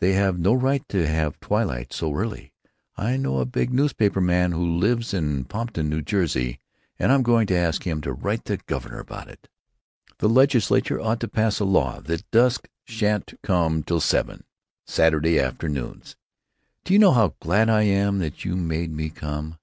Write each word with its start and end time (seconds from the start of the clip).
They 0.00 0.14
have 0.14 0.36
no 0.36 0.52
right 0.52 0.82
to 0.88 1.06
have 1.06 1.38
twilight 1.38 1.92
so 1.92 2.12
early. 2.12 2.52
I 2.96 3.16
know 3.16 3.38
a 3.38 3.46
big 3.46 3.72
newspaper 3.72 4.20
man 4.20 4.50
who 4.50 4.66
lives 4.78 5.14
at 5.14 5.22
Pompton, 5.48 5.92
N. 5.92 6.04
J., 6.04 6.58
and 6.98 7.12
I'm 7.12 7.22
going 7.22 7.46
to 7.46 7.54
ask 7.54 7.84
him 7.84 8.00
to 8.00 8.12
write 8.12 8.44
to 8.46 8.56
the 8.56 8.64
governor 8.66 8.98
about 8.98 9.28
it. 9.28 9.48
The 10.18 10.28
legislature 10.28 11.00
ought 11.00 11.20
to 11.20 11.28
pass 11.28 11.60
a 11.60 11.64
law 11.64 12.00
that 12.00 12.28
dusk 12.32 12.68
sha'n't 12.88 13.32
come 13.44 13.84
till 13.84 14.00
seven, 14.00 14.42
Saturday 14.88 15.38
afternoons. 15.38 16.16
Do 16.82 16.92
you 16.92 16.98
know 16.98 17.12
how 17.12 17.36
glad 17.38 17.70
I 17.70 17.82
am 17.82 18.18
that 18.18 18.44
you 18.44 18.56
made 18.56 18.90
me 18.90 19.08
come?... 19.08 19.56